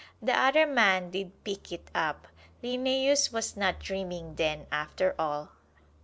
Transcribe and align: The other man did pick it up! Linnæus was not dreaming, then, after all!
The 0.19 0.35
other 0.35 0.65
man 0.65 1.11
did 1.11 1.43
pick 1.43 1.71
it 1.71 1.91
up! 1.93 2.27
Linnæus 2.63 3.31
was 3.31 3.55
not 3.55 3.77
dreaming, 3.79 4.33
then, 4.33 4.65
after 4.71 5.13
all! 5.19 5.51